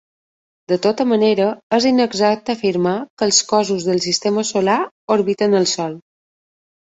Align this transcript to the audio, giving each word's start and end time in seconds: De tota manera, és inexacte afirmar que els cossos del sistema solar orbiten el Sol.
De 0.71 0.77
tota 0.85 1.05
manera, 1.09 1.49
és 1.77 1.85
inexacte 1.89 2.55
afirmar 2.55 2.95
que 3.21 3.27
els 3.31 3.41
cossos 3.51 3.85
del 3.89 4.01
sistema 4.07 4.45
solar 4.53 4.79
orbiten 5.17 5.55
el 5.61 5.69
Sol. 5.73 5.95